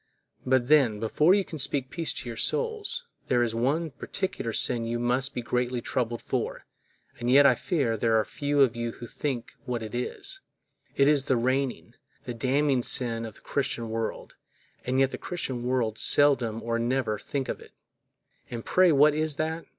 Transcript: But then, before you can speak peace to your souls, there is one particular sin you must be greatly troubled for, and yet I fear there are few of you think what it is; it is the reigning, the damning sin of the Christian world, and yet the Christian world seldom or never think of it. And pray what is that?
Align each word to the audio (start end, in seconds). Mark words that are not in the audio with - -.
But 0.47 0.67
then, 0.67 0.99
before 0.99 1.35
you 1.35 1.45
can 1.45 1.59
speak 1.59 1.91
peace 1.91 2.11
to 2.11 2.27
your 2.27 2.35
souls, 2.35 3.05
there 3.27 3.43
is 3.43 3.53
one 3.53 3.91
particular 3.91 4.51
sin 4.51 4.83
you 4.83 4.97
must 4.97 5.35
be 5.35 5.43
greatly 5.43 5.79
troubled 5.79 6.23
for, 6.23 6.65
and 7.19 7.29
yet 7.29 7.45
I 7.45 7.53
fear 7.53 7.95
there 7.95 8.19
are 8.19 8.25
few 8.25 8.61
of 8.61 8.75
you 8.75 8.91
think 8.93 9.53
what 9.65 9.83
it 9.83 9.93
is; 9.93 10.39
it 10.95 11.07
is 11.07 11.25
the 11.25 11.37
reigning, 11.37 11.93
the 12.23 12.33
damning 12.33 12.81
sin 12.81 13.25
of 13.27 13.35
the 13.35 13.41
Christian 13.41 13.91
world, 13.91 14.33
and 14.85 14.99
yet 14.99 15.11
the 15.11 15.19
Christian 15.19 15.61
world 15.67 15.99
seldom 15.99 16.63
or 16.63 16.79
never 16.79 17.19
think 17.19 17.47
of 17.47 17.59
it. 17.61 17.73
And 18.49 18.65
pray 18.65 18.91
what 18.91 19.13
is 19.13 19.35
that? 19.35 19.65